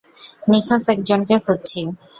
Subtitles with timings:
[0.49, 1.79] নিখোঁজ একজনকে খুঁজছি।